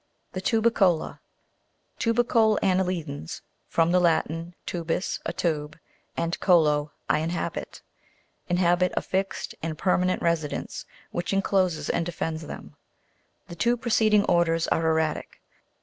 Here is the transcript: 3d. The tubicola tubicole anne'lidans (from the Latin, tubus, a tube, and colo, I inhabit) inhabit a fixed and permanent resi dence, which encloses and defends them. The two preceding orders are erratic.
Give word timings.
3d. 0.33 0.33
The 0.33 0.41
tubicola 0.41 1.19
tubicole 1.99 2.57
anne'lidans 2.63 3.41
(from 3.67 3.91
the 3.91 3.99
Latin, 3.99 4.55
tubus, 4.65 5.19
a 5.27 5.31
tube, 5.31 5.77
and 6.17 6.39
colo, 6.39 6.91
I 7.07 7.19
inhabit) 7.19 7.83
inhabit 8.49 8.91
a 8.97 9.03
fixed 9.03 9.53
and 9.61 9.77
permanent 9.77 10.23
resi 10.23 10.49
dence, 10.49 10.85
which 11.11 11.33
encloses 11.33 11.87
and 11.87 12.03
defends 12.03 12.47
them. 12.47 12.75
The 13.47 13.55
two 13.55 13.77
preceding 13.77 14.23
orders 14.25 14.67
are 14.69 14.83
erratic. 14.83 15.39